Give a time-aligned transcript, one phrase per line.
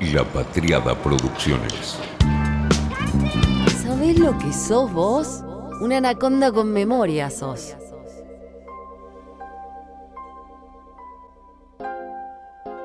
[0.00, 1.98] La Patriada Producciones.
[3.82, 5.42] ¿Sabés lo que sos vos?
[5.80, 7.74] Una anaconda con memoria sos.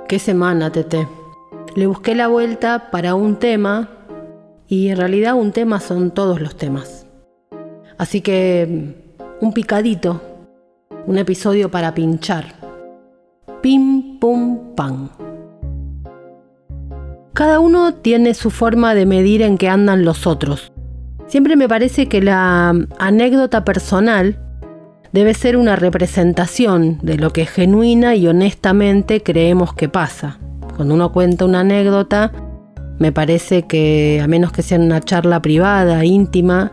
[0.07, 1.07] Qué semana, Tete.
[1.75, 3.89] Le busqué la vuelta para un tema
[4.67, 7.05] y en realidad un tema son todos los temas.
[7.99, 10.19] Así que un picadito,
[11.05, 12.55] un episodio para pinchar.
[13.61, 15.22] Pim, pum, pam.
[17.33, 20.71] Cada uno tiene su forma de medir en qué andan los otros.
[21.25, 24.39] Siempre me parece que la anécdota personal
[25.13, 30.37] debe ser una representación de lo que genuina y honestamente creemos que pasa.
[30.75, 32.31] Cuando uno cuenta una anécdota,
[32.99, 36.71] me parece que a menos que sea una charla privada, íntima,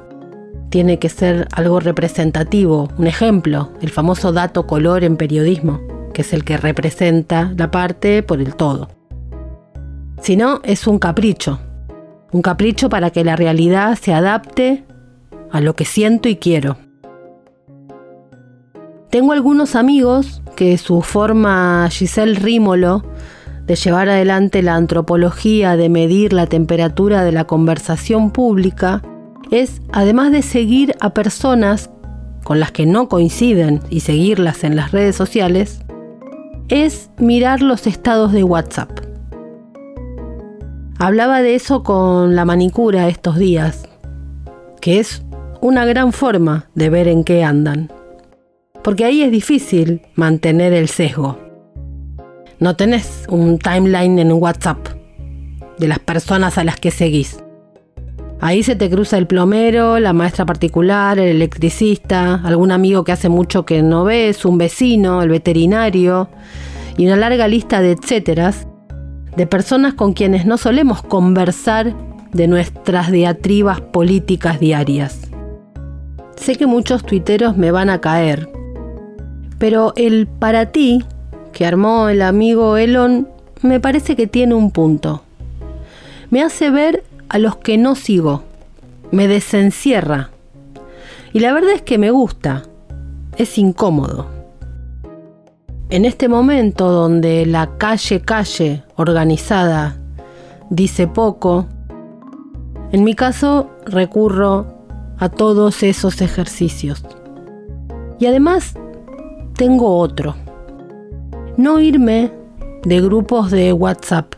[0.68, 5.80] tiene que ser algo representativo, un ejemplo, el famoso dato color en periodismo,
[6.12, 8.99] que es el que representa la parte por el todo.
[10.20, 11.60] Si no, es un capricho.
[12.32, 14.84] Un capricho para que la realidad se adapte
[15.50, 16.76] a lo que siento y quiero.
[19.10, 23.02] Tengo algunos amigos que su forma Giselle Rímolo
[23.66, 29.02] de llevar adelante la antropología, de medir la temperatura de la conversación pública,
[29.50, 31.90] es, además de seguir a personas
[32.44, 35.82] con las que no coinciden y seguirlas en las redes sociales,
[36.68, 39.09] es mirar los estados de WhatsApp.
[41.02, 43.88] Hablaba de eso con la manicura estos días,
[44.82, 45.22] que es
[45.62, 47.90] una gran forma de ver en qué andan.
[48.84, 51.38] Porque ahí es difícil mantener el sesgo.
[52.58, 54.88] No tenés un timeline en WhatsApp
[55.78, 57.42] de las personas a las que seguís.
[58.42, 63.30] Ahí se te cruza el plomero, la maestra particular, el electricista, algún amigo que hace
[63.30, 66.28] mucho que no ves, un vecino, el veterinario
[66.98, 68.66] y una larga lista de etcéteras
[69.40, 71.96] de personas con quienes no solemos conversar
[72.30, 75.30] de nuestras diatribas políticas diarias.
[76.36, 78.52] Sé que muchos tuiteros me van a caer,
[79.56, 81.02] pero el para ti
[81.54, 83.28] que armó el amigo Elon
[83.62, 85.22] me parece que tiene un punto.
[86.28, 88.42] Me hace ver a los que no sigo,
[89.10, 90.28] me desencierra.
[91.32, 92.64] Y la verdad es que me gusta,
[93.38, 94.39] es incómodo.
[95.90, 99.96] En este momento donde la calle calle organizada
[100.70, 101.66] dice poco,
[102.92, 104.66] en mi caso recurro
[105.18, 107.04] a todos esos ejercicios.
[108.20, 108.74] Y además
[109.56, 110.36] tengo otro.
[111.56, 112.30] No irme
[112.84, 114.34] de grupos de WhatsApp,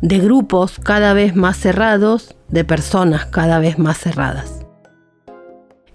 [0.00, 4.66] de grupos cada vez más cerrados, de personas cada vez más cerradas.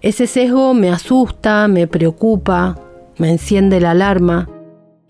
[0.00, 2.76] Ese sesgo me asusta, me preocupa,
[3.18, 4.48] me enciende la alarma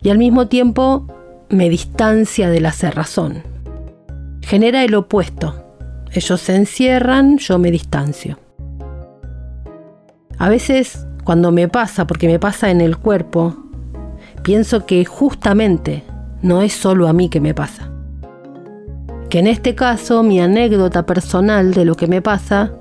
[0.00, 1.06] y al mismo tiempo
[1.48, 3.42] me distancia de la cerrazón.
[4.42, 5.64] Genera el opuesto.
[6.12, 8.38] Ellos se encierran, yo me distancio.
[10.38, 13.56] A veces, cuando me pasa, porque me pasa en el cuerpo,
[14.42, 16.04] pienso que justamente
[16.42, 17.90] no es solo a mí que me pasa.
[19.28, 22.72] Que en este caso mi anécdota personal de lo que me pasa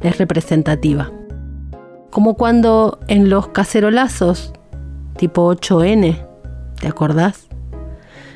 [0.00, 1.10] es representativa.
[2.10, 4.54] Como cuando en los cacerolazos
[5.16, 6.26] tipo 8N,
[6.80, 7.46] ¿te acordás?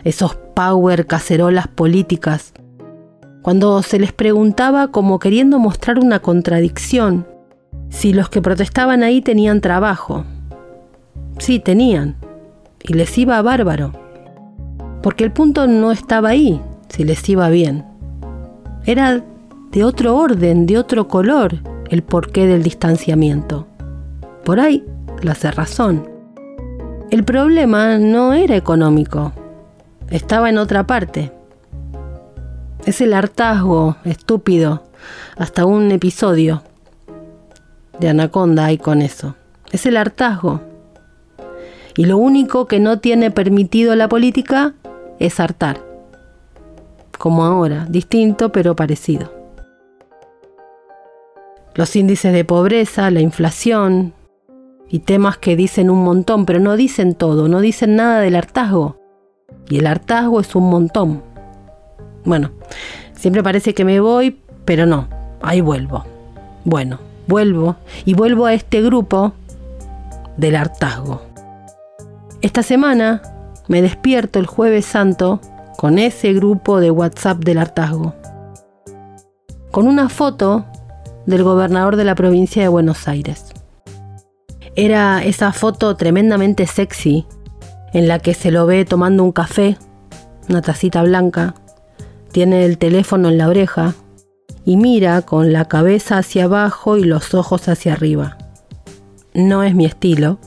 [0.04, 2.52] Esos power cacerolas políticas,
[3.42, 7.26] cuando se les preguntaba como queriendo mostrar una contradicción,
[7.90, 10.24] si los que protestaban ahí tenían trabajo.
[11.38, 12.16] Sí, tenían,
[12.82, 13.92] y les iba bárbaro,
[15.02, 17.84] porque el punto no estaba ahí, si les iba bien.
[18.84, 19.22] Era
[19.70, 21.60] de otro orden, de otro color,
[21.90, 23.66] el porqué del distanciamiento.
[24.44, 24.84] Por ahí
[25.22, 26.15] la cerrazón.
[27.16, 29.32] El problema no era económico,
[30.10, 31.32] estaba en otra parte.
[32.84, 34.82] Es el hartazgo estúpido,
[35.38, 36.62] hasta un episodio
[37.98, 39.34] de Anaconda hay con eso.
[39.72, 40.60] Es el hartazgo.
[41.96, 44.74] Y lo único que no tiene permitido la política
[45.18, 45.80] es hartar.
[47.16, 49.32] Como ahora, distinto pero parecido.
[51.74, 54.12] Los índices de pobreza, la inflación,
[54.88, 58.98] y temas que dicen un montón, pero no dicen todo, no dicen nada del hartazgo.
[59.68, 61.22] Y el hartazgo es un montón.
[62.24, 62.52] Bueno,
[63.14, 65.08] siempre parece que me voy, pero no,
[65.42, 66.04] ahí vuelvo.
[66.64, 69.32] Bueno, vuelvo y vuelvo a este grupo
[70.36, 71.22] del hartazgo.
[72.42, 73.22] Esta semana
[73.68, 75.40] me despierto el jueves santo
[75.76, 78.14] con ese grupo de WhatsApp del hartazgo.
[79.70, 80.64] Con una foto
[81.26, 83.55] del gobernador de la provincia de Buenos Aires.
[84.78, 87.24] Era esa foto tremendamente sexy
[87.94, 89.78] en la que se lo ve tomando un café,
[90.50, 91.54] una tacita blanca,
[92.30, 93.94] tiene el teléfono en la oreja
[94.66, 98.36] y mira con la cabeza hacia abajo y los ojos hacia arriba.
[99.32, 100.38] No es mi estilo,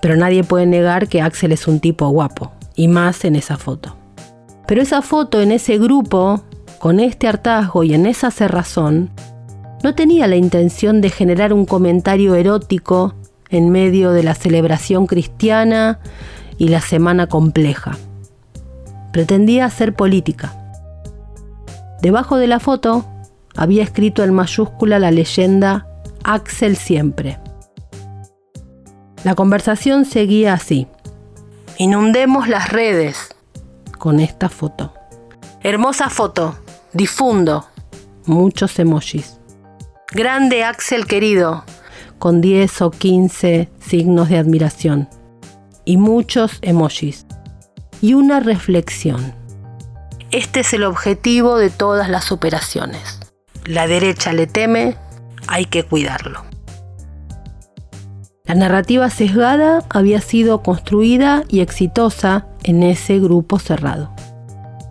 [0.00, 3.96] pero nadie puede negar que Axel es un tipo guapo, y más en esa foto.
[4.68, 6.42] Pero esa foto en ese grupo,
[6.78, 9.10] con este hartazgo y en esa cerrazón,
[9.82, 13.16] no tenía la intención de generar un comentario erótico
[13.52, 16.00] en medio de la celebración cristiana
[16.58, 17.96] y la semana compleja.
[19.12, 20.52] Pretendía hacer política.
[22.00, 23.04] Debajo de la foto
[23.54, 25.86] había escrito en mayúscula la leyenda
[26.24, 27.38] Axel siempre.
[29.22, 30.88] La conversación seguía así.
[31.78, 33.36] Inundemos las redes
[33.98, 34.94] con esta foto.
[35.62, 36.56] Hermosa foto.
[36.92, 37.66] Difundo.
[38.26, 39.38] Muchos emojis.
[40.10, 41.64] Grande Axel querido.
[42.22, 45.08] Con 10 o 15 signos de admiración.
[45.84, 47.26] Y muchos emojis.
[48.00, 49.34] Y una reflexión.
[50.30, 53.18] Este es el objetivo de todas las operaciones.
[53.64, 54.96] La derecha le teme,
[55.48, 56.44] hay que cuidarlo.
[58.44, 64.14] La narrativa sesgada había sido construida y exitosa en ese grupo cerrado.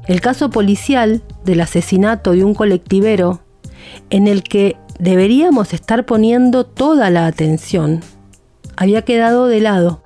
[0.06, 3.39] El caso policial del asesinato de un colectivero,
[4.10, 8.01] en el que deberíamos estar poniendo toda la atención,
[8.77, 10.03] había quedado de lado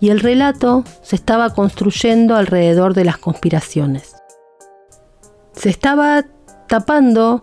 [0.00, 4.16] y el relato se estaba construyendo alrededor de las conspiraciones.
[5.52, 6.24] Se estaba
[6.66, 7.40] tapando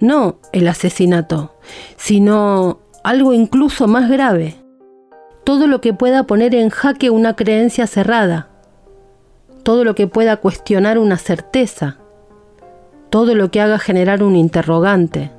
[0.00, 1.54] no el asesinato,
[1.96, 4.56] sino algo incluso más grave.
[5.44, 8.48] Todo lo que pueda poner en jaque una creencia cerrada.
[9.62, 11.98] Todo lo que pueda cuestionar una certeza.
[13.08, 15.37] Todo lo que haga generar un interrogante.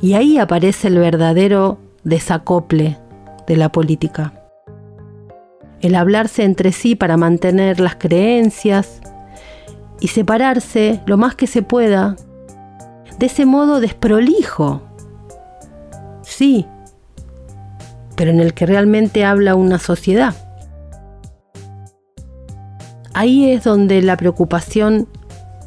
[0.00, 2.98] Y ahí aparece el verdadero desacople
[3.46, 4.32] de la política.
[5.80, 9.00] El hablarse entre sí para mantener las creencias
[10.00, 12.16] y separarse lo más que se pueda
[13.18, 14.82] de ese modo desprolijo.
[16.22, 16.66] Sí,
[18.16, 20.34] pero en el que realmente habla una sociedad.
[23.14, 25.08] Ahí es donde la preocupación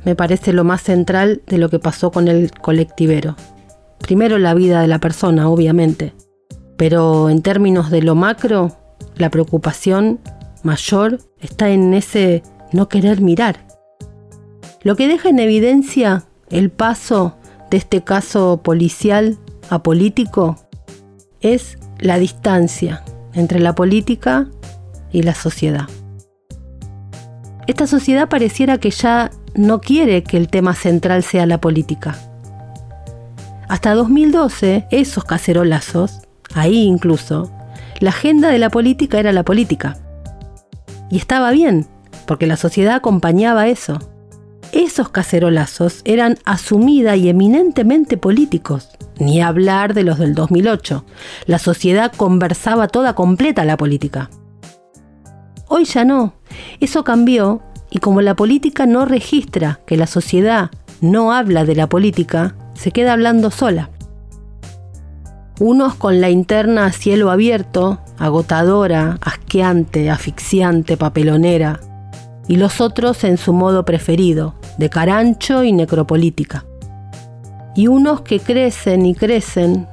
[0.06, 3.36] me parece lo más central de lo que pasó con el colectivero.
[4.10, 6.16] Primero la vida de la persona, obviamente,
[6.78, 8.76] pero en términos de lo macro,
[9.18, 10.20] la preocupación
[10.64, 12.42] mayor está en ese
[12.74, 13.68] no querer mirar.
[14.82, 17.38] Lo que deja en evidencia el paso
[17.70, 19.38] de este caso policial
[19.70, 20.56] a político
[21.40, 23.04] es la distancia
[23.36, 24.50] entre la política
[25.12, 25.88] y la sociedad.
[27.68, 32.18] Esta sociedad pareciera que ya no quiere que el tema central sea la política.
[33.69, 36.19] Hasta 2012, esos cacerolazos,
[36.54, 37.50] ahí incluso,
[38.00, 39.98] la agenda de la política era la política.
[41.10, 41.88] Y estaba bien,
[42.27, 44.00] porque la sociedad acompañaba eso
[44.71, 48.89] esos cacerolazos eran asumida y eminentemente políticos.
[49.18, 51.06] Ni hablar de los del 2008.
[51.45, 54.30] La sociedad conversaba toda completa la política.
[55.68, 56.36] Hoy ya no.
[56.80, 60.69] Eso cambió y como la política no registra que la sociedad
[61.01, 63.90] no habla de la política, se queda hablando sola.
[65.60, 71.81] Unos con la interna a cielo abierto, agotadora, asqueante, asfixiante, papelonera,
[72.48, 76.64] y los otros en su modo preferido, de carancho y necropolítica.
[77.76, 79.86] Y unos que crecen y crecen,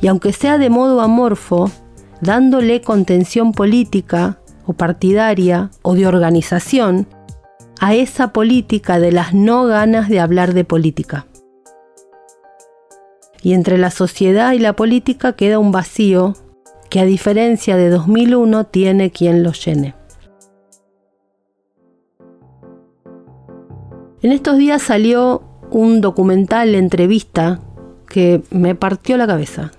[0.00, 1.70] y aunque sea de modo amorfo,
[2.22, 7.06] dándole contención política o partidaria o de organización
[7.78, 11.26] a esa política de las no ganas de hablar de política.
[13.42, 16.34] Y entre la sociedad y la política queda un vacío
[16.90, 19.94] que a diferencia de 2001 tiene quien lo llene.
[24.22, 27.60] En estos días salió un documental, entrevista,
[28.06, 29.72] que me partió la cabeza.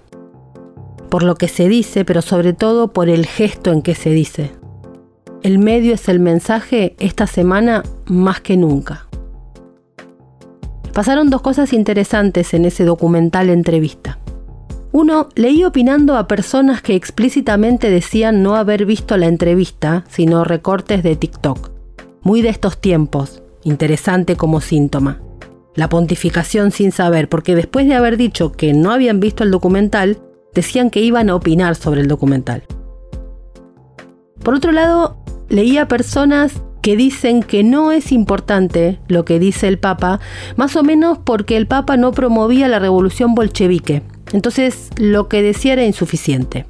[1.09, 4.51] Por lo que se dice, pero sobre todo por el gesto en que se dice.
[5.43, 9.07] El medio es el mensaje esta semana más que nunca.
[10.93, 14.19] Pasaron dos cosas interesantes en ese documental entrevista.
[14.91, 21.01] Uno, leí opinando a personas que explícitamente decían no haber visto la entrevista, sino recortes
[21.01, 21.71] de TikTok.
[22.21, 25.19] Muy de estos tiempos, interesante como síntoma.
[25.73, 30.19] La pontificación sin saber, porque después de haber dicho que no habían visto el documental,
[30.53, 32.61] decían que iban a opinar sobre el documental.
[34.43, 35.17] Por otro lado,
[35.49, 40.19] leía personas que dicen que no es importante lo que dice el Papa,
[40.57, 44.03] más o menos porque el Papa no promovía la revolución bolchevique.
[44.33, 46.65] Entonces lo que decía era insuficiente.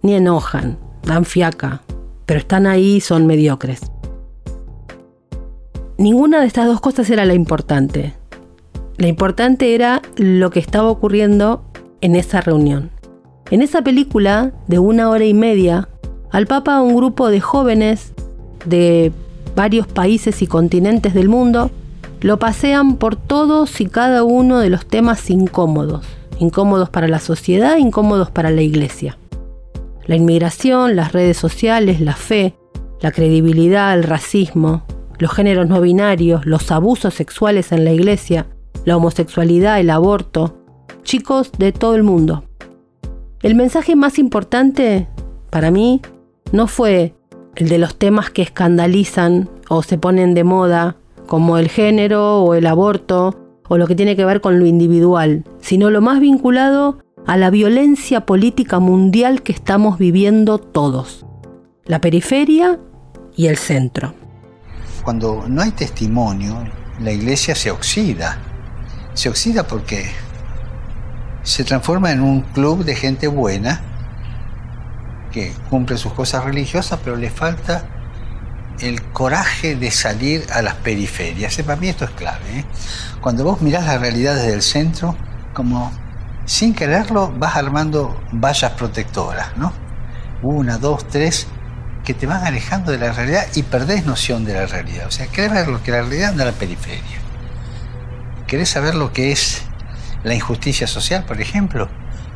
[0.00, 1.82] Ni enojan, dan fiaca,
[2.24, 3.82] pero están ahí y son mediocres.
[5.98, 8.14] ninguna de estas dos cosas era la importante.
[8.96, 11.62] La importante era lo que estaba ocurriendo
[12.00, 12.90] en esa reunión.
[13.50, 15.90] En esa película de una hora y media,
[16.30, 18.14] al Papa un grupo de jóvenes
[18.68, 19.12] de
[19.54, 21.70] varios países y continentes del mundo
[22.20, 26.04] lo pasean por todos y cada uno de los temas incómodos,
[26.38, 29.18] incómodos para la sociedad, incómodos para la iglesia.
[30.06, 32.54] La inmigración, las redes sociales, la fe,
[33.00, 34.84] la credibilidad, el racismo,
[35.18, 38.46] los géneros no binarios, los abusos sexuales en la iglesia,
[38.84, 40.56] la homosexualidad, el aborto,
[41.02, 42.44] chicos de todo el mundo.
[43.42, 45.08] El mensaje más importante
[45.50, 46.00] para mí
[46.52, 47.14] no fue
[47.58, 50.94] el de los temas que escandalizan o se ponen de moda,
[51.26, 53.36] como el género o el aborto
[53.66, 57.50] o lo que tiene que ver con lo individual, sino lo más vinculado a la
[57.50, 61.26] violencia política mundial que estamos viviendo todos.
[61.84, 62.78] La periferia
[63.34, 64.14] y el centro.
[65.02, 66.64] Cuando no hay testimonio,
[67.00, 68.38] la iglesia se oxida.
[69.14, 70.06] Se oxida porque
[71.42, 73.97] se transforma en un club de gente buena
[75.30, 77.84] que cumple sus cosas religiosas, pero le falta
[78.80, 81.56] el coraje de salir a las periferias.
[81.56, 82.60] Para mí esto es clave.
[82.60, 82.64] ¿eh?
[83.20, 85.16] Cuando vos mirás la realidad desde el centro,
[85.52, 85.92] como
[86.44, 89.72] sin quererlo vas armando vallas protectoras, ¿no?
[90.42, 91.46] Una, dos, tres,
[92.04, 95.06] que te van alejando de la realidad y perdés noción de la realidad.
[95.08, 97.18] O sea, querés ver lo que la realidad anda a la periferia.
[98.46, 99.62] Querés saber lo que es
[100.22, 101.88] la injusticia social, por ejemplo,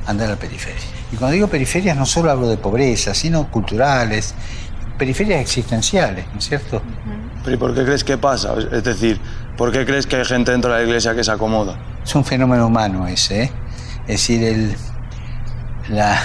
[0.06, 0.80] andar a la periferia.
[1.12, 4.34] Y cuando digo periferias no solo hablo de pobreza, sino culturales,
[4.98, 6.82] periferias existenciales, ¿no es cierto?
[7.44, 8.54] Pero ¿y por qué crees que pasa?
[8.70, 9.20] Es decir,
[9.56, 11.78] ¿por qué crees que hay gente dentro de la iglesia que se acomoda?
[12.04, 13.52] Es un fenómeno humano ese, ¿eh?
[14.02, 14.76] Es decir, el,
[15.88, 16.20] la,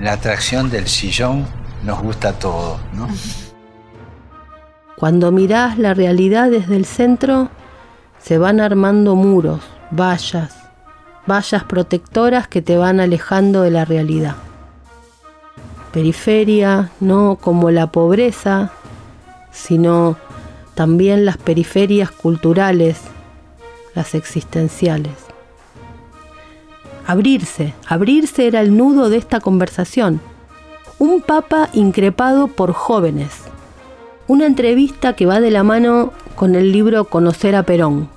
[0.00, 1.46] la atracción del sillón
[1.84, 3.08] nos gusta a todos, ¿no?
[4.96, 7.50] Cuando mirás la realidad desde el centro,
[8.18, 10.63] se van armando muros, vallas,
[11.26, 14.36] vallas protectoras que te van alejando de la realidad.
[15.92, 18.72] Periferia, no como la pobreza,
[19.52, 20.16] sino
[20.74, 23.00] también las periferias culturales,
[23.94, 25.12] las existenciales.
[27.06, 30.20] Abrirse, abrirse era el nudo de esta conversación.
[30.98, 33.30] Un papa increpado por jóvenes.
[34.26, 38.08] Una entrevista que va de la mano con el libro Conocer a Perón,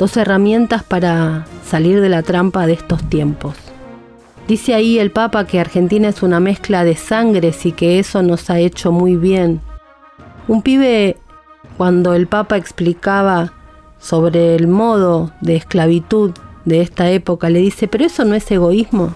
[0.00, 3.54] dos herramientas para salir de la trampa de estos tiempos.
[4.48, 8.48] Dice ahí el Papa que Argentina es una mezcla de sangres y que eso nos
[8.48, 9.60] ha hecho muy bien.
[10.48, 11.18] Un pibe,
[11.76, 13.52] cuando el Papa explicaba
[13.98, 16.32] sobre el modo de esclavitud
[16.64, 19.12] de esta época, le dice, pero eso no es egoísmo.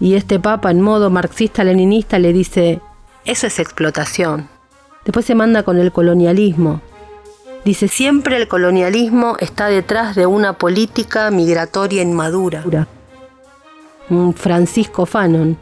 [0.00, 2.80] Y este Papa, en modo marxista-leninista, le dice,
[3.24, 4.48] eso es explotación.
[5.04, 6.80] Después se manda con el colonialismo,
[7.64, 12.62] Dice, siempre el colonialismo está detrás de una política migratoria inmadura.
[14.36, 15.56] Francisco Fanon.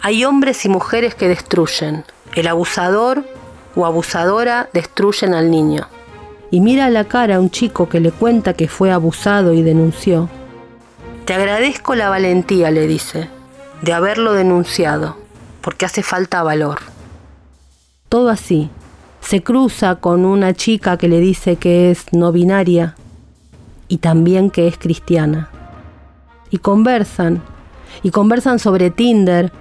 [0.00, 2.04] Hay hombres y mujeres que destruyen.
[2.34, 3.24] El abusador
[3.74, 5.88] o abusadora destruyen al niño.
[6.50, 9.62] Y mira a la cara a un chico que le cuenta que fue abusado y
[9.62, 10.28] denunció.
[11.24, 13.28] Te agradezco la valentía, le dice,
[13.82, 15.16] de haberlo denunciado,
[15.62, 16.80] porque hace falta valor.
[18.08, 18.70] Todo así,
[19.20, 22.94] se cruza con una chica que le dice que es no binaria
[23.88, 25.50] y también que es cristiana.
[26.50, 27.42] Y conversan,
[28.02, 29.52] y conversan sobre Tinder,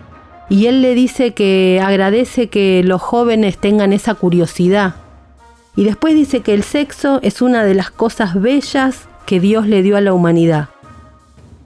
[0.49, 4.95] y él le dice que agradece que los jóvenes tengan esa curiosidad.
[5.75, 9.81] Y después dice que el sexo es una de las cosas bellas que Dios le
[9.81, 10.69] dio a la humanidad,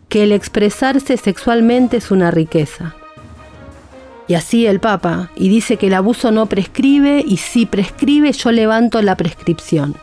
[0.10, 2.96] que el expresarse sexualmente es una riqueza.
[4.28, 8.52] Y así el Papa, y dice que el abuso no prescribe y si prescribe yo
[8.52, 9.96] levanto la prescripción.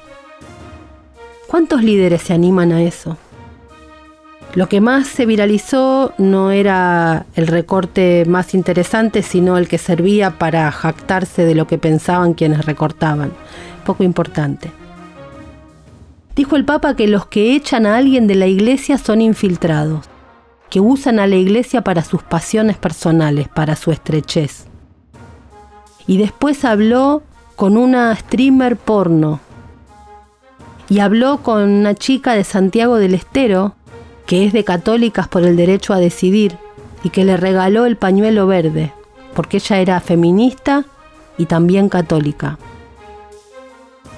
[1.46, 3.16] ¿Cuántos líderes se animan a eso?
[4.54, 10.38] Lo que más se viralizó no era el recorte más interesante, sino el que servía
[10.38, 13.32] para jactarse de lo que pensaban quienes recortaban.
[13.84, 14.70] Poco importante.
[16.34, 20.08] Dijo el Papa que los que echan a alguien de la iglesia son infiltrados
[20.70, 24.66] que usan a la iglesia para sus pasiones personales, para su estrechez.
[26.06, 27.22] Y después habló
[27.56, 29.40] con una streamer porno.
[30.88, 33.74] Y habló con una chica de Santiago del Estero,
[34.26, 36.56] que es de Católicas por el Derecho a Decidir,
[37.02, 38.92] y que le regaló el pañuelo verde,
[39.34, 40.84] porque ella era feminista
[41.36, 42.58] y también católica.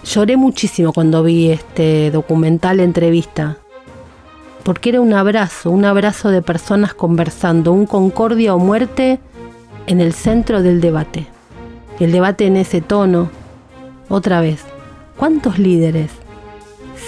[0.05, 3.59] Lloré muchísimo cuando vi este documental entrevista,
[4.65, 9.21] porque era un abrazo, un abrazo de personas conversando, un concordia o muerte
[9.87, 11.27] en el centro del debate.
[11.99, 13.31] El debate en ese tono,
[14.09, 14.65] otra vez,
[15.17, 16.11] ¿cuántos líderes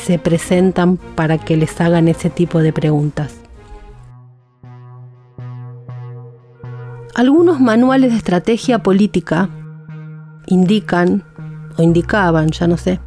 [0.04, 3.40] se presentan para que les hagan ese tipo de preguntas?
[7.14, 9.50] Algunos manuales de estrategia política
[10.46, 11.24] indican,
[11.78, 13.00] o indicaban, ya no sé,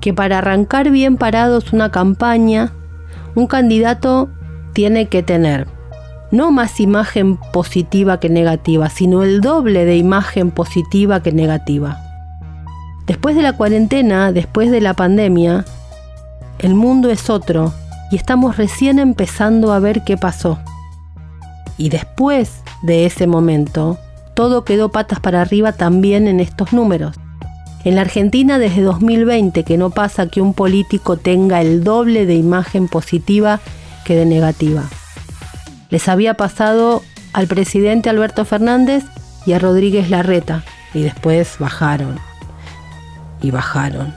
[0.00, 2.72] que para arrancar bien parados una campaña,
[3.34, 4.28] un candidato
[4.72, 5.66] tiene que tener
[6.30, 11.98] no más imagen positiva que negativa, sino el doble de imagen positiva que negativa.
[13.06, 15.64] Después de la cuarentena, después de la pandemia,
[16.58, 17.72] el mundo es otro
[18.12, 20.60] y estamos recién empezando a ver qué pasó.
[21.76, 23.98] Y después de ese momento,
[24.34, 27.16] todo quedó patas para arriba también en estos números.
[27.82, 32.34] En la Argentina desde 2020 que no pasa que un político tenga el doble de
[32.34, 33.60] imagen positiva
[34.04, 34.84] que de negativa.
[35.88, 39.04] Les había pasado al presidente Alberto Fernández
[39.46, 42.18] y a Rodríguez Larreta y después bajaron
[43.40, 44.12] y bajaron.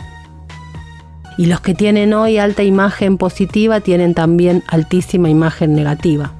[1.38, 6.34] Y los que tienen hoy alta imagen positiva tienen también altísima imagen negativa.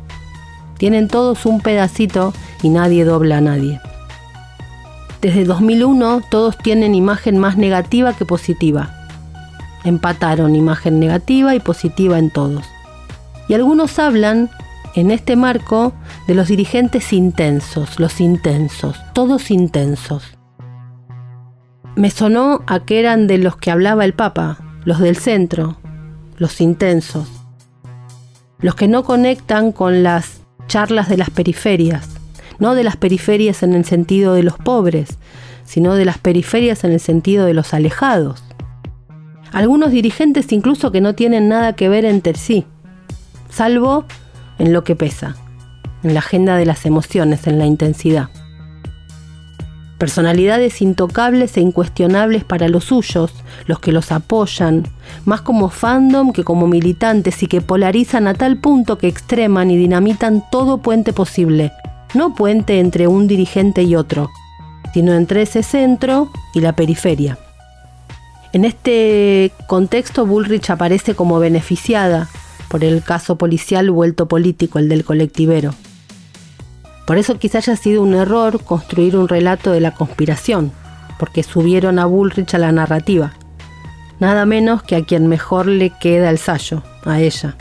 [0.78, 3.80] Tienen todos un pedacito y nadie dobla a nadie.
[5.24, 9.08] Desde 2001 todos tienen imagen más negativa que positiva.
[9.86, 12.66] Empataron imagen negativa y positiva en todos.
[13.48, 14.50] Y algunos hablan,
[14.96, 15.94] en este marco,
[16.28, 20.38] de los dirigentes intensos, los intensos, todos intensos.
[21.96, 25.78] Me sonó a que eran de los que hablaba el Papa, los del centro,
[26.36, 27.30] los intensos,
[28.60, 32.13] los que no conectan con las charlas de las periferias,
[32.64, 35.18] no de las periferias en el sentido de los pobres,
[35.66, 38.42] sino de las periferias en el sentido de los alejados.
[39.52, 42.66] Algunos dirigentes incluso que no tienen nada que ver entre sí,
[43.50, 44.06] salvo
[44.60, 45.36] en lo que pesa,
[46.04, 48.30] en la agenda de las emociones, en la intensidad.
[49.98, 53.34] Personalidades intocables e incuestionables para los suyos,
[53.68, 54.88] los que los apoyan,
[55.26, 59.76] más como fandom que como militantes y que polarizan a tal punto que extreman y
[59.76, 61.74] dinamitan todo puente posible,
[62.14, 64.30] no puente entre un dirigente y otro,
[64.94, 67.38] sino entre ese centro y la periferia.
[68.54, 72.30] En este contexto, Bullrich aparece como beneficiada
[72.70, 75.74] por el caso policial vuelto político, el del colectivero.
[77.08, 80.72] Por eso quizá haya sido un error construir un relato de la conspiración,
[81.20, 83.34] porque subieron a Bullrich a la narrativa.
[84.20, 87.56] Nada menos que a quien mejor le queda el sallo, a ella.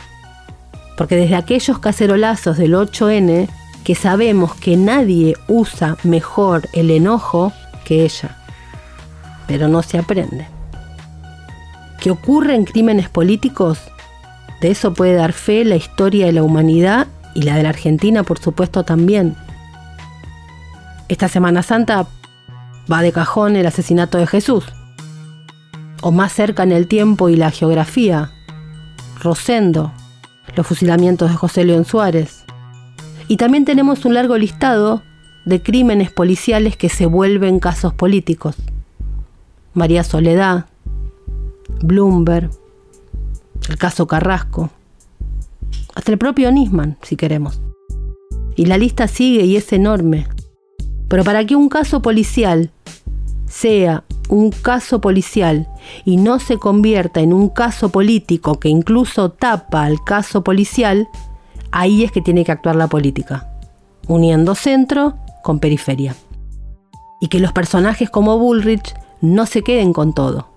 [0.96, 3.48] Porque desde aquellos cacerolazos del 8N
[3.84, 7.52] que sabemos que nadie usa mejor el enojo
[7.84, 8.36] que ella,
[9.46, 10.46] pero no se aprende.
[12.00, 13.78] ¿Qué ocurre en crímenes políticos?
[14.60, 18.22] De eso puede dar fe la historia de la humanidad y la de la Argentina,
[18.22, 19.36] por supuesto, también.
[21.08, 22.06] Esta Semana Santa
[22.90, 24.64] va de cajón el asesinato de Jesús.
[26.00, 28.30] O más cerca en el tiempo y la geografía,
[29.20, 29.92] Rosendo,
[30.56, 32.41] los fusilamientos de José León Suárez,
[33.28, 35.02] y también tenemos un largo listado
[35.44, 38.56] de crímenes policiales que se vuelven casos políticos.
[39.74, 40.66] María Soledad,
[41.82, 42.50] Bloomberg,
[43.68, 44.70] el caso Carrasco,
[45.94, 47.60] hasta el propio Nisman, si queremos.
[48.56, 50.26] Y la lista sigue y es enorme.
[51.08, 52.70] Pero para que un caso policial
[53.46, 55.68] sea un caso policial
[56.06, 61.06] y no se convierta en un caso político que incluso tapa al caso policial,
[61.72, 63.48] ahí es que tiene que actuar la política,
[64.06, 66.14] uniendo centro con periferia.
[67.20, 70.48] Y que los personajes como Bullrich no se queden con todo,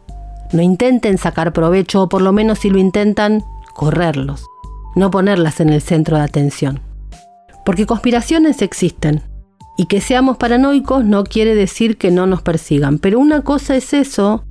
[0.51, 4.45] no intenten sacar provecho o por lo menos si lo intentan, correrlos,
[4.95, 6.81] no ponerlas en el centro de atención.
[7.65, 9.23] Porque conspiraciones existen,
[9.77, 13.93] y que seamos paranoicos no quiere decir que no nos persigan, pero una cosa es
[13.93, 14.45] eso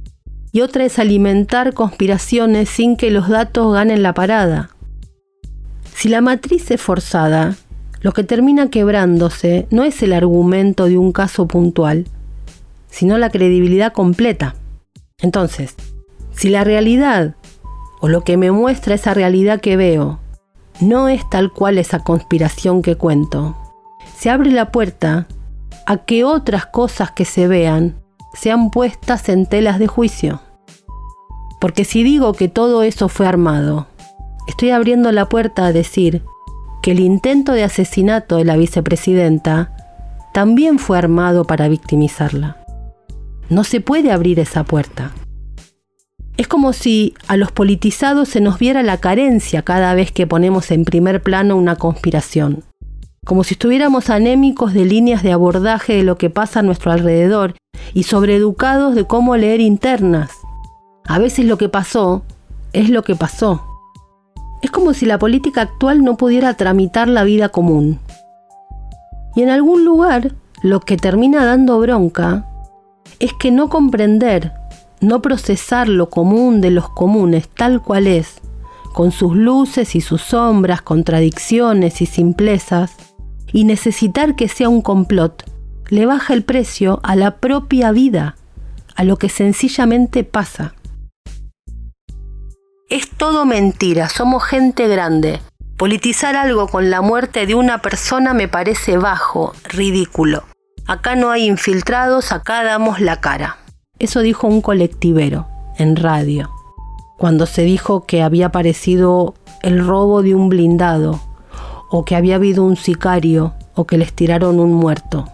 [0.53, 4.71] y otra es alimentar conspiraciones sin que los datos ganen la parada.
[5.95, 7.57] Si la matriz es forzada,
[8.01, 12.07] lo que termina quebrándose no es el argumento de un caso puntual,
[12.91, 14.57] sino la credibilidad completa.
[15.23, 15.77] Entonces,
[16.33, 17.37] si la realidad
[18.01, 20.19] o lo que me muestra esa realidad que veo
[20.81, 23.57] no es tal cual esa conspiración que cuento,
[24.19, 25.29] se abre la puerta
[25.87, 27.95] a que otras cosas que se vean
[28.35, 30.41] sean puestas en telas de juicio.
[31.61, 33.87] Porque si digo que todo eso fue armado,
[34.47, 36.23] estoy abriendo la puerta a decir
[36.83, 39.73] que el intento de asesinato de la vicepresidenta
[40.33, 42.59] también fue armado para victimizarla.
[43.49, 45.13] No se puede abrir esa puerta.
[46.37, 50.71] Es como si a los politizados se nos viera la carencia cada vez que ponemos
[50.73, 52.65] en primer plano una conspiración.
[53.25, 57.55] como si estuviéramos anémicos de líneas de abordaje de lo que pasa a nuestro alrededor
[57.95, 60.31] y sobreeducados de cómo leer internas.
[61.07, 62.23] A veces lo que pasó
[62.75, 63.74] es lo que pasó.
[64.65, 68.01] Es como si la política actual no pudiera tramitar la vida común.
[69.37, 72.47] Y en algún lugar, lo que termina dando bronca
[73.21, 74.53] es que no comprender,
[75.03, 78.41] no procesar lo común de los comunes tal cual es,
[78.95, 82.97] con sus luces y sus sombras, contradicciones y simplezas,
[83.53, 85.45] y necesitar que sea un complot,
[85.91, 88.37] le baja el precio a la propia vida,
[88.97, 90.75] a lo que sencillamente pasa.
[92.91, 95.41] Es todo mentira, somos gente grande.
[95.79, 100.43] Politizar algo con la muerte de una persona me parece bajo, ridículo.
[100.87, 103.57] Acá no hay infiltrados, acá damos la cara.
[103.99, 106.51] Eso dijo un colectivero en radio,
[107.17, 111.21] cuando se dijo que había aparecido el robo de un blindado,
[111.91, 115.25] o que había habido un sicario, o que les tiraron un muerto.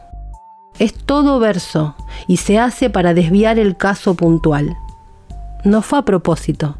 [0.78, 1.96] Es todo verso
[2.28, 4.76] y se hace para desviar el caso puntual.
[5.64, 6.78] No fue a propósito,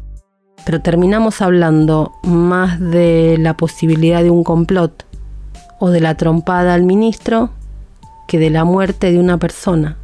[0.65, 5.05] pero terminamos hablando más de la posibilidad de un complot
[5.79, 7.49] o de la trompada al ministro
[8.27, 9.97] que de la muerte de una persona.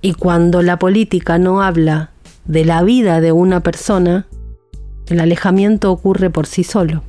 [0.00, 2.10] Y cuando la política no habla
[2.44, 4.26] de la vida de una persona,
[5.08, 7.02] el alejamiento ocurre por sí solo.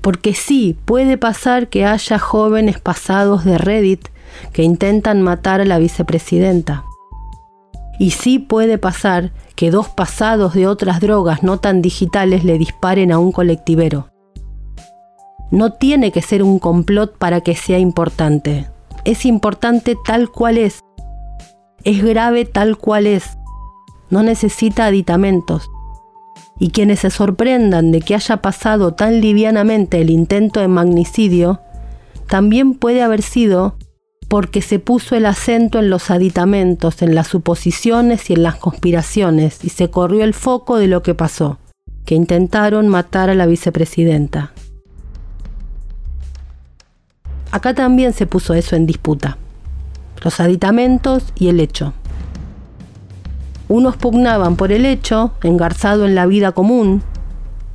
[0.00, 4.08] Porque sí, puede pasar que haya jóvenes pasados de Reddit
[4.52, 6.84] que intentan matar a la vicepresidenta.
[7.98, 13.10] Y sí puede pasar que dos pasados de otras drogas no tan digitales le disparen
[13.10, 14.08] a un colectivero.
[15.50, 18.68] No tiene que ser un complot para que sea importante.
[19.04, 20.80] Es importante tal cual es.
[21.84, 23.38] Es grave tal cual es.
[24.10, 25.68] No necesita aditamentos.
[26.60, 31.60] Y quienes se sorprendan de que haya pasado tan livianamente el intento de magnicidio,
[32.28, 33.76] también puede haber sido
[34.28, 39.64] porque se puso el acento en los aditamentos, en las suposiciones y en las conspiraciones,
[39.64, 41.58] y se corrió el foco de lo que pasó,
[42.04, 44.52] que intentaron matar a la vicepresidenta.
[47.50, 49.38] Acá también se puso eso en disputa.
[50.22, 51.94] Los aditamentos y el hecho.
[53.68, 57.02] Unos pugnaban por el hecho, engarzado en la vida común,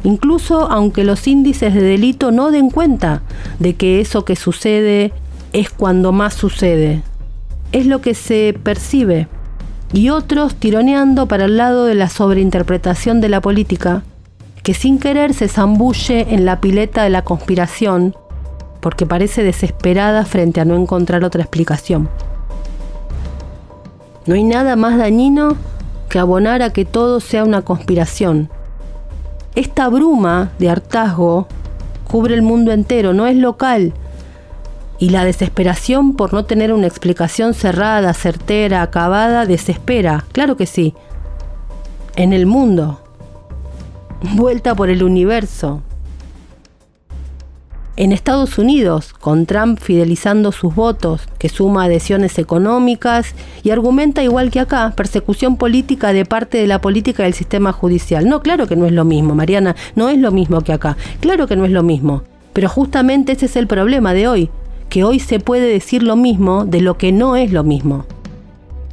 [0.04, 3.24] incluso aunque los índices de delito no den cuenta
[3.58, 5.14] de que eso que sucede
[5.54, 7.04] es cuando más sucede.
[7.72, 9.28] Es lo que se percibe.
[9.94, 14.04] Y otros tironeando para el lado de la sobreinterpretación de la política,
[14.64, 18.16] que sin querer se zambulle en la pileta de la conspiración
[18.84, 22.10] porque parece desesperada frente a no encontrar otra explicación.
[24.26, 25.56] No hay nada más dañino
[26.10, 28.50] que abonar a que todo sea una conspiración.
[29.56, 31.48] Esta bruma de hartazgo
[32.10, 33.94] cubre el mundo entero, no es local.
[35.00, 40.94] Y la desesperación por no tener una explicación cerrada, certera, acabada, desespera, claro que sí.
[42.16, 43.02] En el mundo.
[44.36, 45.82] Vuelta por el universo,
[47.96, 54.50] en Estados Unidos, con Trump fidelizando sus votos, que suma adhesiones económicas y argumenta igual
[54.50, 58.28] que acá, persecución política de parte de la política del sistema judicial.
[58.28, 61.46] No, claro que no es lo mismo, Mariana, no es lo mismo que acá, claro
[61.46, 62.24] que no es lo mismo.
[62.54, 64.50] Pero justamente ese es el problema de hoy,
[64.94, 68.06] que hoy se puede decir lo mismo de lo que no es lo mismo.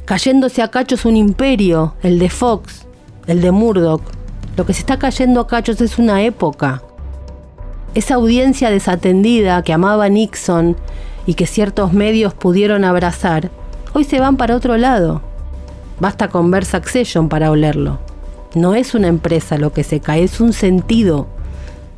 [0.05, 2.87] Cayéndose a cachos un imperio, el de Fox,
[3.27, 4.01] el de Murdoch.
[4.57, 6.81] Lo que se está cayendo a cachos es una época,
[7.93, 10.75] esa audiencia desatendida que amaba Nixon
[11.27, 13.51] y que ciertos medios pudieron abrazar,
[13.93, 15.21] hoy se van para otro lado.
[15.99, 17.99] Basta con ver Succession para olerlo.
[18.55, 21.27] No es una empresa lo que se cae, es un sentido,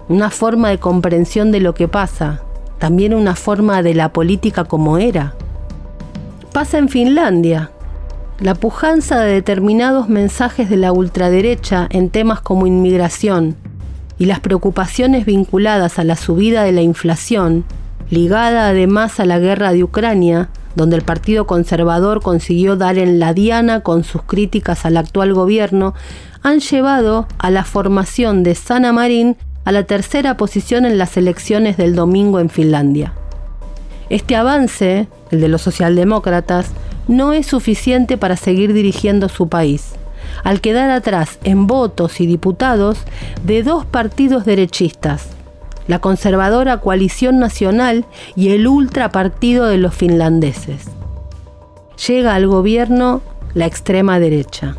[0.10, 2.42] una forma de comprensión de lo que pasa,
[2.84, 5.36] también una forma de la política como era.
[6.52, 7.72] Pasa en Finlandia.
[8.41, 13.56] La pujanza de determinados mensajes de la ultraderecha en temas como inmigración,
[14.17, 17.63] y las preocupaciones vinculadas a la subida de la inflación,
[18.10, 23.34] ligada además a la guerra de Ucrania, donde el Partido Conservador consiguió dar en la
[23.34, 25.93] diana con sus críticas al actual gobierno,
[26.41, 31.78] han llevado a la formación de Sana Marin a la tercera posición en las elecciones
[31.78, 33.13] del domingo en Finlandia.
[34.10, 36.67] Este avance, el de los socialdemócratas,
[37.08, 39.93] no es suficiente para seguir dirigiendo su país
[40.43, 42.99] al quedar atrás en votos y diputados
[43.43, 45.28] de dos partidos derechistas,
[45.88, 50.86] la conservadora Coalición Nacional y el ultrapartido de los finlandeses.
[52.08, 53.21] Llega al gobierno
[53.54, 54.76] la extrema derecha.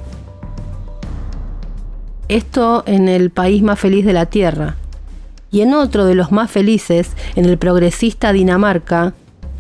[2.29, 4.77] Esto en el país más feliz de la Tierra.
[5.51, 9.13] Y en otro de los más felices, en el progresista Dinamarca,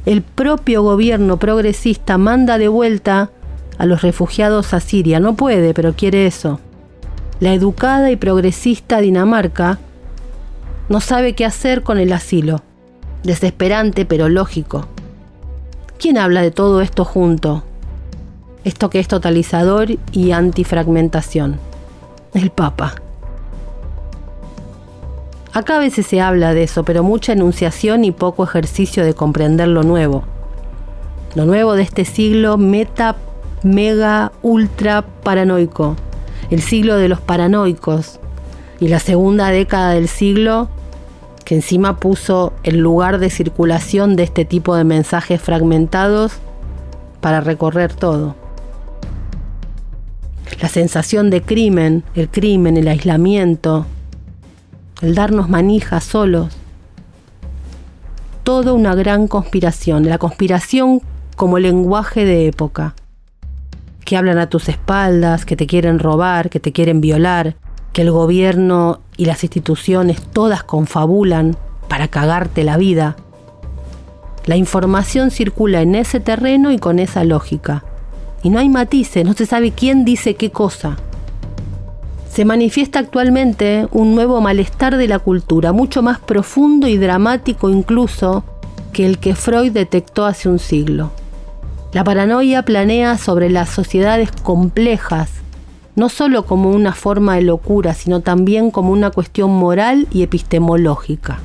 [0.07, 3.31] el propio gobierno progresista manda de vuelta
[3.79, 5.21] a los refugiados a Siria.
[5.21, 6.59] No puede, pero quiere eso.
[7.41, 9.79] La educada y progresista Dinamarca
[10.89, 12.63] no sabe qué hacer con el asilo.
[13.23, 14.87] Desesperante pero lógico.
[15.99, 17.65] ¿Quién habla de todo esto junto?
[18.65, 21.59] Esto que es totalizador y antifragmentación.
[22.35, 22.97] El Papa.
[25.53, 29.69] Acá a veces se habla de eso, pero mucha enunciación y poco ejercicio de comprender
[29.69, 30.25] lo nuevo.
[31.37, 33.15] Lo nuevo de este siglo meta,
[33.63, 35.95] mega, ultra paranoico.
[36.51, 38.19] El siglo de los paranoicos.
[38.81, 40.69] Y la segunda década del siglo
[41.45, 46.33] que encima puso el lugar de circulación de este tipo de mensajes fragmentados
[47.21, 48.35] para recorrer todo.
[50.61, 53.87] La sensación de crimen, el crimen, el aislamiento,
[55.03, 56.57] el darnos manijas solos.
[58.43, 61.01] Toda una gran conspiración, la conspiración
[61.37, 62.95] como lenguaje de época,
[64.05, 67.57] que hablan a tus espaldas, que te quieren robar, que te quieren violar,
[67.93, 71.57] que el gobierno y las instituciones todas confabulan
[71.89, 73.17] para cagarte la vida.
[74.47, 77.85] La información circula en ese terreno y con esa lógica.
[78.45, 80.99] Y no hay matices, no se sabe quién dice qué cosa.
[82.31, 88.45] Se manifiesta actualmente un nuevo malestar de la cultura, mucho más profundo y dramático incluso
[88.93, 91.11] que el que Freud detectó hace un siglo.
[91.93, 95.31] La paranoia planea sobre las sociedades complejas,
[95.97, 101.39] no solo como una forma de locura, sino también como una cuestión moral y epistemológica.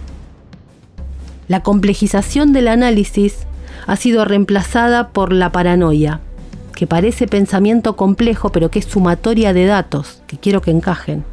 [1.48, 3.46] La complejización del análisis
[3.88, 6.20] ha sido reemplazada por la paranoia,
[6.80, 11.26] que parece pensamiento complejo pero que es sumatoria de datos que quiero que encajen.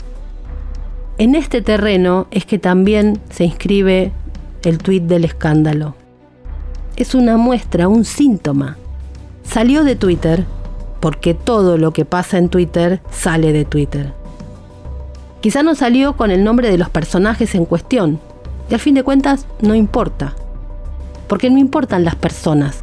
[1.19, 4.11] En este terreno es que también se inscribe
[4.65, 5.95] el tuit del escándalo.
[6.97, 8.77] Es una muestra, un síntoma.
[9.45, 10.45] Salió de Twitter
[10.99, 14.15] porque todo lo que pasa en Twitter sale de Twitter.
[15.43, 18.19] Quizá no salió con el nombre de los personajes en cuestión,
[18.69, 20.35] y al fin de cuentas no importa,
[21.29, 22.83] porque no importan las personas,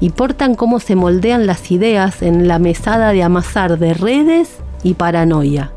[0.00, 5.72] importan cómo se moldean las ideas en la mesada de amasar de redes y paranoia,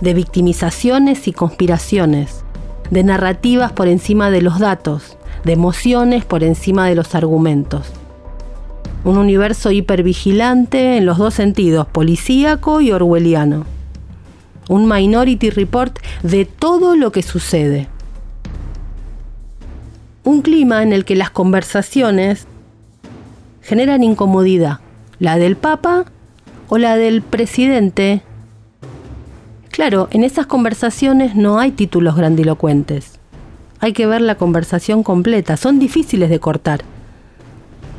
[0.00, 2.44] de victimizaciones y conspiraciones,
[2.90, 7.86] de narrativas por encima de los datos, de emociones por encima de los argumentos.
[9.04, 13.64] Un universo hipervigilante en los dos sentidos, policíaco y orwelliano.
[14.68, 17.86] Un minority report de todo lo que sucede.
[20.24, 22.48] Un clima en el que las conversaciones
[23.66, 24.78] generan incomodidad,
[25.18, 26.04] la del Papa
[26.68, 28.22] o la del presidente.
[29.70, 33.18] Claro, en esas conversaciones no hay títulos grandilocuentes.
[33.80, 36.82] Hay que ver la conversación completa, son difíciles de cortar.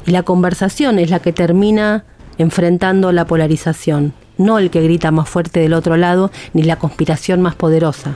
[0.06, 2.06] Y la conversación es la que termina
[2.38, 7.42] enfrentando la polarización, no el que grita más fuerte del otro lado, ni la conspiración
[7.42, 8.16] más poderosa.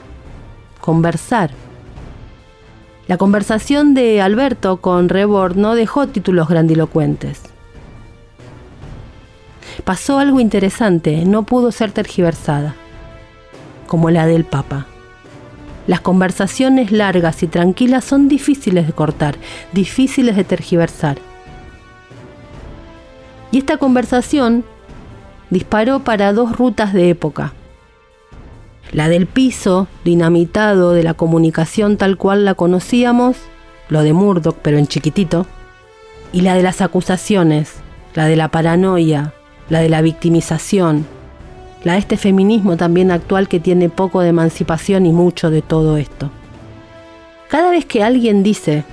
[0.79, 1.51] Conversar.
[3.11, 7.41] La conversación de Alberto con Rebord no dejó títulos grandilocuentes.
[9.83, 12.73] Pasó algo interesante, no pudo ser tergiversada,
[13.85, 14.85] como la del Papa.
[15.87, 19.35] Las conversaciones largas y tranquilas son difíciles de cortar,
[19.73, 21.17] difíciles de tergiversar.
[23.51, 24.63] Y esta conversación
[25.49, 27.51] disparó para dos rutas de época
[28.93, 33.37] la del piso dinamitado de la comunicación tal cual la conocíamos,
[33.89, 35.45] lo de Murdoch pero en chiquitito,
[36.33, 37.75] y la de las acusaciones,
[38.13, 39.33] la de la paranoia,
[39.69, 41.05] la de la victimización,
[41.83, 45.97] la de este feminismo también actual que tiene poco de emancipación y mucho de todo
[45.97, 46.29] esto.
[47.49, 48.83] Cada vez que alguien dice,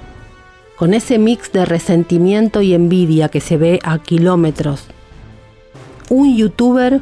[0.77, 4.87] con ese mix de resentimiento y envidia que se ve a kilómetros,
[6.09, 7.01] un youtuber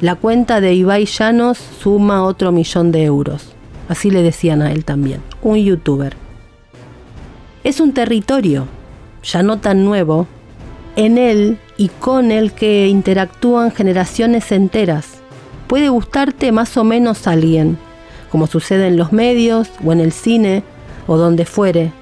[0.00, 3.52] la cuenta de Ibai Llanos suma otro millón de euros.
[3.88, 6.16] Así le decían a él también, un youtuber.
[7.64, 8.66] Es un territorio,
[9.22, 10.26] ya no tan nuevo,
[10.96, 15.18] en él y con el que interactúan generaciones enteras.
[15.66, 17.76] Puede gustarte más o menos alguien,
[18.30, 20.62] como sucede en los medios o en el cine
[21.06, 21.92] o donde fuere,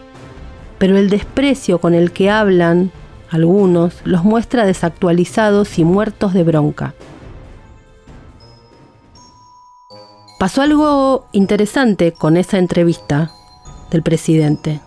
[0.79, 2.93] pero el desprecio con el que hablan
[3.31, 6.95] algunos los muestra desactualizados y muertos de bronca.
[10.39, 13.33] Pasó algo interesante con esa entrevista
[13.91, 14.81] del presidente.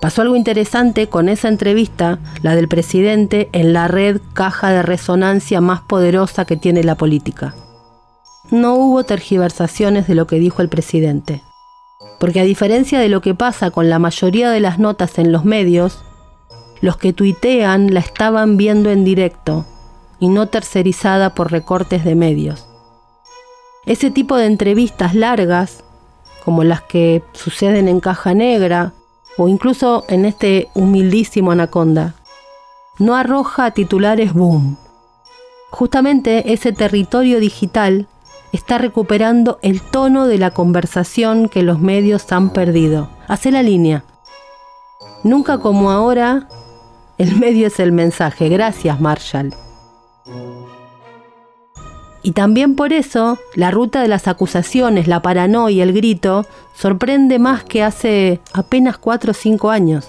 [0.00, 5.60] Pasó algo interesante con esa entrevista, la del presidente, en la red caja de resonancia
[5.60, 7.54] más poderosa que tiene la política.
[8.50, 11.42] No hubo tergiversaciones de lo que dijo el presidente.
[12.18, 15.44] Porque a diferencia de lo que pasa con la mayoría de las notas en los
[15.44, 16.04] medios,
[16.80, 19.66] los que tuitean la estaban viendo en directo
[20.20, 22.67] y no tercerizada por recortes de medios.
[23.88, 25.82] Ese tipo de entrevistas largas,
[26.44, 28.92] como las que suceden en Caja Negra
[29.38, 32.14] o incluso en este humildísimo Anaconda,
[32.98, 34.76] no arroja titulares boom.
[35.70, 38.08] Justamente ese territorio digital
[38.52, 43.08] está recuperando el tono de la conversación que los medios han perdido.
[43.26, 44.04] Hace la línea.
[45.24, 46.46] Nunca como ahora,
[47.16, 48.50] el medio es el mensaje.
[48.50, 49.54] Gracias, Marshall.
[52.22, 57.64] Y también por eso, la ruta de las acusaciones, la paranoia, el grito, sorprende más
[57.64, 60.08] que hace apenas 4 o 5 años.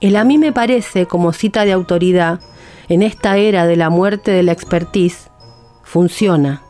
[0.00, 2.40] El a mí me parece, como cita de autoridad,
[2.88, 5.30] en esta era de la muerte de la expertise,
[5.82, 6.62] funciona.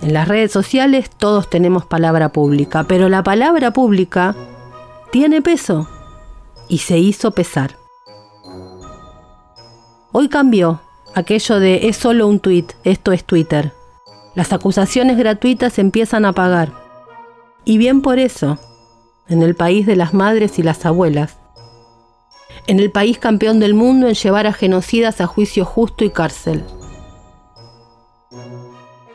[0.00, 4.34] En las redes sociales todos tenemos palabra pública, pero la palabra pública
[5.10, 5.88] tiene peso
[6.68, 7.76] y se hizo pesar.
[10.12, 10.80] Hoy cambió
[11.14, 13.72] aquello de es solo un tweet, esto es Twitter.
[14.34, 16.72] Las acusaciones gratuitas empiezan a pagar.
[17.64, 18.58] Y bien por eso,
[19.28, 21.38] en el país de las madres y las abuelas,
[22.66, 26.64] en el país campeón del mundo en llevar a genocidas a juicio justo y cárcel.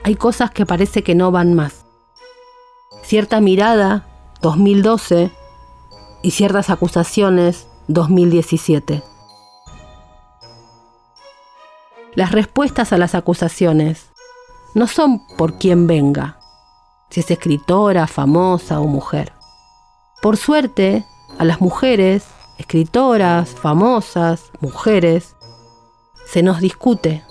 [0.03, 1.85] Hay cosas que parece que no van más.
[3.03, 4.07] Cierta mirada,
[4.41, 5.31] 2012,
[6.21, 9.03] y ciertas acusaciones, 2017.
[12.15, 14.09] Las respuestas a las acusaciones
[14.73, 16.39] no son por quien venga,
[17.09, 19.33] si es escritora, famosa o mujer.
[20.21, 21.05] Por suerte,
[21.37, 22.25] a las mujeres,
[22.57, 25.35] escritoras, famosas, mujeres,
[26.25, 27.23] se nos discute.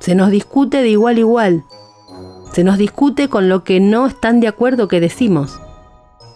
[0.00, 1.64] Se nos discute de igual a igual.
[2.52, 5.60] Se nos discute con lo que no están de acuerdo que decimos.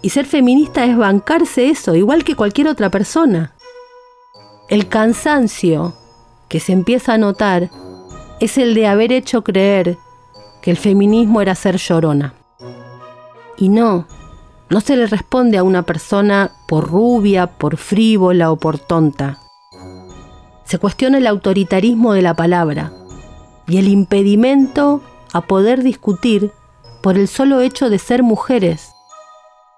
[0.03, 3.55] Y ser feminista es bancarse eso, igual que cualquier otra persona.
[4.69, 5.95] El cansancio
[6.53, 7.71] que se empieza a notar
[8.39, 9.97] es el de haber hecho creer
[10.61, 12.35] que el feminismo era ser llorona.
[13.57, 14.07] Y no,
[14.69, 19.39] no se le responde a una persona por rubia, por frívola o por tonta.
[20.65, 22.93] Se cuestiona el autoritarismo de la palabra
[23.67, 25.01] y el impedimento
[25.33, 26.53] a poder discutir
[27.03, 28.91] por el solo hecho de ser mujeres.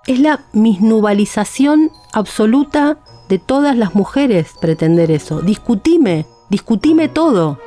[0.09, 5.41] Es la misnubalización absoluta de todas las mujeres pretender eso.
[5.41, 7.59] Discutime, Discutime todo.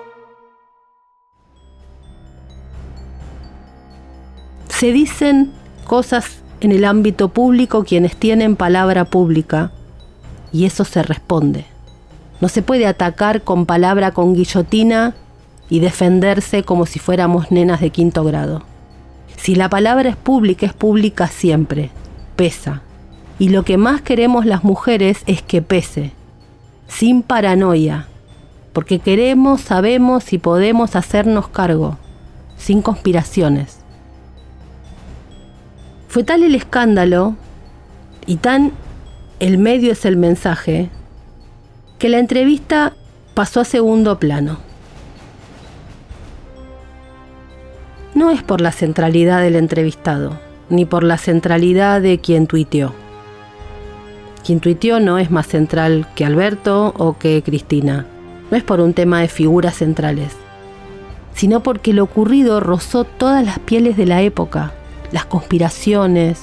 [4.70, 5.52] Se dicen
[5.86, 9.72] cosas en el ámbito público quienes tienen palabra pública
[10.52, 11.66] y eso se responde.
[12.40, 15.16] No se puede atacar con palabra con guillotina
[15.70, 18.64] y defenderse como si fuéramos nenas de quinto grado.
[19.38, 21.90] Si la palabra es pública, es pública siempre,
[22.36, 22.82] pesa.
[23.40, 26.12] Y lo que más queremos las mujeres es que pese,
[26.88, 28.08] sin paranoia,
[28.78, 31.98] porque queremos, sabemos y podemos hacernos cargo,
[32.58, 33.80] sin conspiraciones.
[36.08, 37.34] Fue tal el escándalo
[38.28, 38.74] y tan
[39.40, 40.92] el medio es el mensaje,
[41.98, 42.94] que la entrevista
[43.34, 44.60] pasó a segundo plano.
[48.14, 52.94] No es por la centralidad del entrevistado, ni por la centralidad de quien tuiteó.
[54.46, 58.06] Quien tuiteó no es más central que Alberto o que Cristina
[58.50, 60.34] no es por un tema de figuras centrales,
[61.34, 64.74] sino porque lo ocurrido rozó todas las pieles de la época,
[65.12, 66.40] las conspiraciones,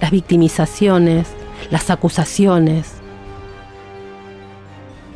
[0.00, 1.28] las victimizaciones,
[1.70, 2.92] las acusaciones.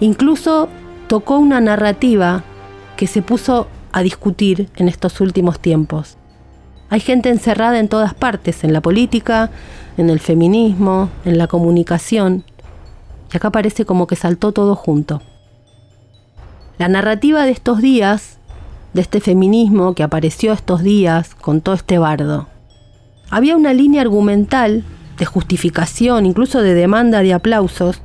[0.01, 0.69] Incluso
[1.09, 2.45] tocó una narrativa
[2.97, 6.19] que se puso a discutir en estos últimos tiempos.
[6.89, 9.51] Hay gente encerrada en todas partes, en la política,
[9.97, 12.45] en el feminismo, en la comunicación,
[13.33, 15.21] y acá parece como que saltó todo junto.
[16.79, 18.37] La narrativa de estos días,
[18.93, 22.49] de este feminismo que apareció estos días con todo este bardo.
[23.31, 24.85] Había una línea argumental
[25.17, 28.03] de justificación, incluso de demanda de aplausos,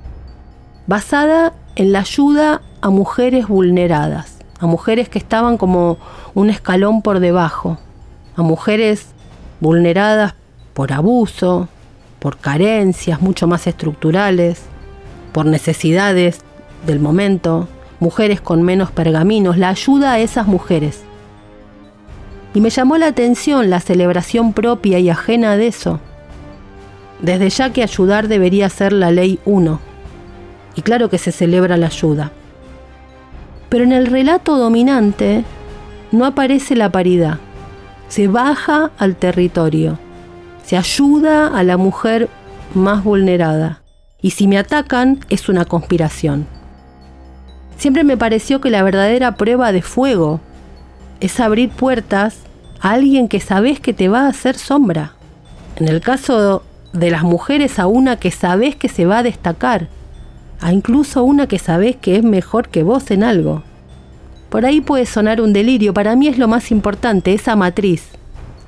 [0.88, 5.98] basada en la ayuda a mujeres vulneradas, a mujeres que estaban como
[6.34, 7.78] un escalón por debajo,
[8.38, 9.08] a mujeres
[9.60, 10.36] vulneradas
[10.74, 11.68] por abuso,
[12.20, 14.62] por carencias mucho más estructurales,
[15.34, 16.40] por necesidades
[16.86, 17.68] del momento,
[18.02, 21.04] mujeres con menos pergaminos, la ayuda a esas mujeres.
[22.54, 26.02] Y me llamó la atención la celebración propia y ajena de eso.
[27.22, 29.80] Desde ya que ayudar debería ser la ley 1.
[30.76, 32.34] Y claro que se celebra la ayuda.
[33.70, 35.46] Pero en el relato dominante
[36.12, 37.38] no aparece la paridad.
[38.10, 39.98] Se baja al territorio
[40.72, 42.30] se ayuda a la mujer
[42.74, 43.82] más vulnerada.
[44.22, 46.48] Y si me atacan, es una conspiración.
[47.82, 50.40] Siempre me pareció que la verdadera prueba de fuego
[51.20, 52.42] es abrir puertas
[52.80, 55.14] a alguien que sabes que te va a hacer sombra.
[55.78, 56.62] En el caso
[56.94, 59.88] de las mujeres, a una que sabes que se va a destacar,
[60.60, 63.64] a incluso una que sabes que es mejor que vos en algo.
[64.52, 68.10] Por ahí puede sonar un delirio, para mí es lo más importante, esa matriz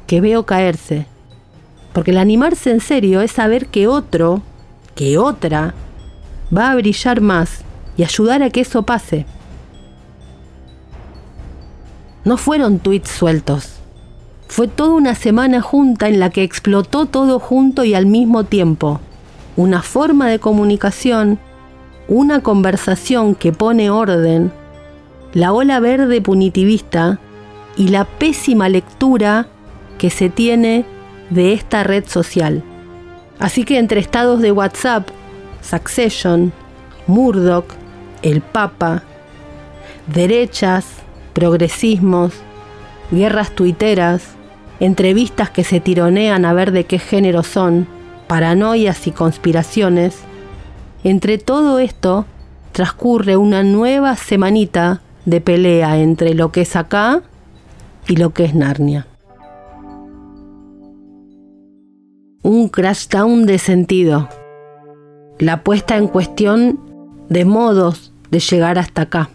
[0.08, 1.06] que veo caerse.
[1.94, 4.42] Porque el animarse en serio es saber que otro,
[4.96, 5.76] que otra,
[6.52, 7.64] va a brillar más
[7.98, 9.26] y ayudar a que eso pase.
[12.26, 13.74] No fueron tweets sueltos.
[14.48, 19.00] Fue toda una semana junta en la que explotó todo junto y al mismo tiempo.
[19.58, 21.40] Una forma de comunicación,
[22.08, 24.52] una conversación que pone orden,
[25.34, 27.20] la ola verde punitivista
[27.76, 29.48] y la pésima lectura
[29.98, 30.86] que se tiene
[31.30, 32.64] de esta red social.
[33.40, 35.10] Así que entre estados de WhatsApp,
[35.62, 36.54] Succession,
[37.08, 37.66] Murdoch,
[38.24, 39.04] el Papa,
[40.08, 40.86] derechas,
[41.34, 42.34] progresismos,
[43.12, 44.24] guerras tuiteras,
[44.80, 47.88] entrevistas que se tironean a ver de qué género son,
[48.28, 50.20] paranoias y conspiraciones,
[51.04, 52.26] entre todo esto
[52.72, 57.22] transcurre una nueva semanita de pelea entre lo que es acá
[58.08, 59.08] y lo que es Narnia.
[62.42, 64.28] Un crashdown de sentido.
[65.40, 66.80] La puesta en cuestión
[67.30, 69.30] de modos de llegar hasta acá.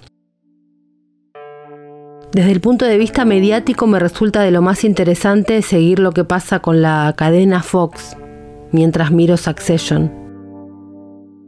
[2.33, 6.25] Desde el punto de vista mediático me resulta de lo más interesante seguir lo que
[6.25, 8.17] pasa con la cadena Fox
[8.73, 10.13] mientras miro Succession.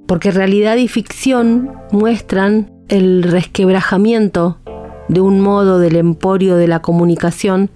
[0.06, 4.58] Porque realidad y ficción muestran el resquebrajamiento
[5.08, 7.68] de un modo del emporio de la comunicación,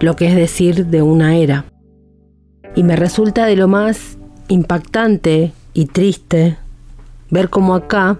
[0.00, 1.64] lo que es decir, de una era.
[2.74, 4.18] Y me resulta de lo más
[4.48, 6.58] impactante y triste
[7.30, 8.18] ver cómo acá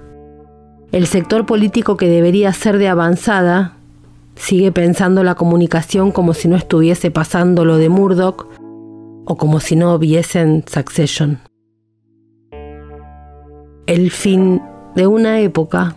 [0.93, 3.77] el sector político que debería ser de avanzada
[4.35, 8.47] sigue pensando la comunicación como si no estuviese pasando lo de Murdoch
[9.25, 11.39] o como si no viesen Succession.
[13.87, 14.63] El fin
[14.97, 15.95] de una época,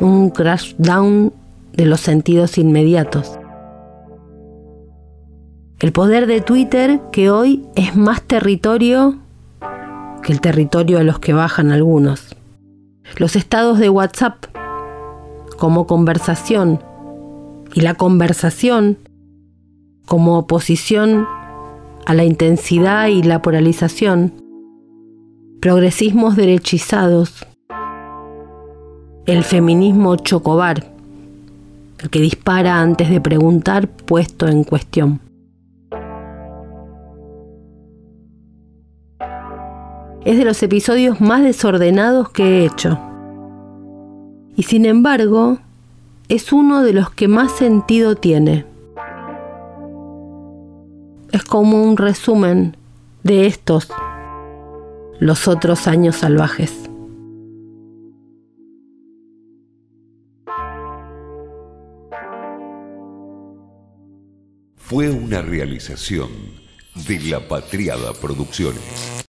[0.00, 1.32] un crash down
[1.72, 3.38] de los sentidos inmediatos.
[5.78, 9.18] El poder de Twitter que hoy es más territorio
[10.22, 12.29] que el territorio a los que bajan algunos.
[13.16, 14.46] Los estados de WhatsApp
[15.58, 16.82] como conversación
[17.74, 18.98] y la conversación
[20.06, 21.26] como oposición
[22.06, 24.32] a la intensidad y la polarización,
[25.60, 27.46] progresismos derechizados,
[29.26, 30.92] el feminismo chocobar,
[32.00, 35.20] el que dispara antes de preguntar puesto en cuestión.
[40.24, 42.98] Es de los episodios más desordenados que he hecho
[44.60, 45.58] y sin embargo
[46.28, 48.66] es uno de los que más sentido tiene.
[51.32, 52.76] Es como un resumen
[53.22, 53.88] de estos,
[55.18, 56.74] los otros años salvajes.
[64.76, 66.28] Fue una realización
[67.08, 69.10] de La Patriada Producciones.